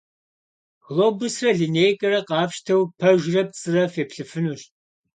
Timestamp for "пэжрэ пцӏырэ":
2.99-3.83